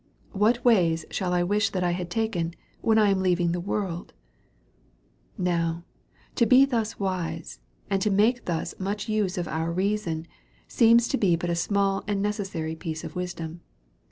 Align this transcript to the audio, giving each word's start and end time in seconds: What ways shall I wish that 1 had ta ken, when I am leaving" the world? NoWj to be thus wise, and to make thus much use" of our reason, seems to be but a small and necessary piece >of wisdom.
What 0.31 0.65
ways 0.65 1.05
shall 1.11 1.31
I 1.31 1.43
wish 1.43 1.69
that 1.69 1.83
1 1.83 1.93
had 1.93 2.09
ta 2.09 2.27
ken, 2.27 2.55
when 2.81 2.97
I 2.97 3.09
am 3.11 3.19
leaving" 3.21 3.51
the 3.51 3.59
world? 3.59 4.13
NoWj 5.39 5.83
to 6.33 6.45
be 6.47 6.65
thus 6.65 6.99
wise, 6.99 7.59
and 7.87 8.01
to 8.01 8.09
make 8.09 8.45
thus 8.45 8.73
much 8.79 9.07
use" 9.07 9.37
of 9.37 9.47
our 9.47 9.71
reason, 9.71 10.25
seems 10.67 11.07
to 11.09 11.19
be 11.19 11.35
but 11.35 11.51
a 11.51 11.55
small 11.55 12.03
and 12.07 12.19
necessary 12.19 12.75
piece 12.75 13.03
>of 13.03 13.15
wisdom. 13.15 13.61